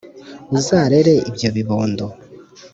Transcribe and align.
Uzarere 0.57 1.13
ibyo 1.29 1.49
bibondo 1.55 2.05